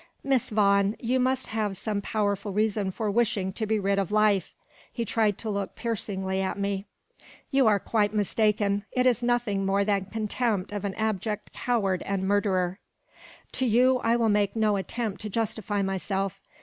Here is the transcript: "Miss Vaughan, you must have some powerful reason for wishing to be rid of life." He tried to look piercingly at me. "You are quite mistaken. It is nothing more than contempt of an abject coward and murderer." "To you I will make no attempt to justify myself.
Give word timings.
"Miss 0.23 0.49
Vaughan, 0.49 0.95
you 0.99 1.19
must 1.19 1.45
have 1.45 1.77
some 1.77 2.01
powerful 2.01 2.51
reason 2.51 2.89
for 2.89 3.11
wishing 3.11 3.53
to 3.53 3.67
be 3.67 3.77
rid 3.77 3.99
of 3.99 4.11
life." 4.11 4.55
He 4.91 5.05
tried 5.05 5.37
to 5.37 5.49
look 5.51 5.75
piercingly 5.75 6.41
at 6.41 6.57
me. 6.57 6.87
"You 7.51 7.67
are 7.67 7.77
quite 7.79 8.11
mistaken. 8.11 8.83
It 8.91 9.05
is 9.05 9.21
nothing 9.21 9.63
more 9.63 9.85
than 9.85 10.05
contempt 10.05 10.71
of 10.71 10.85
an 10.85 10.95
abject 10.95 11.53
coward 11.53 12.01
and 12.01 12.27
murderer." 12.27 12.79
"To 13.51 13.67
you 13.67 13.99
I 13.99 14.15
will 14.15 14.29
make 14.29 14.55
no 14.55 14.75
attempt 14.75 15.21
to 15.21 15.29
justify 15.29 15.83
myself. 15.83 16.41